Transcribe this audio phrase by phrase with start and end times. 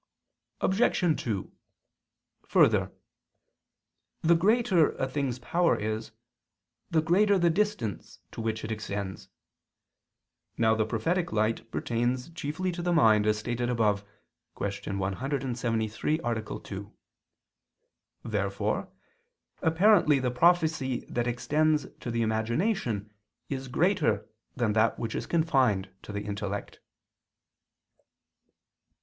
[0.61, 1.21] Obj.
[1.23, 1.51] 2:
[2.47, 2.91] Further,
[4.23, 6.09] the greater a thing's power is,
[6.89, 9.29] the greater the distance to which it extends.
[10.57, 14.03] Now the prophetic light pertains chiefly to the mind, as stated above
[14.57, 14.97] (Q.
[14.97, 16.41] 173, A.
[16.61, 16.91] 2).
[18.23, 18.89] Therefore
[19.61, 23.13] apparently the prophecy that extends to the imagination
[23.49, 26.79] is greater than that which is confined to the intellect.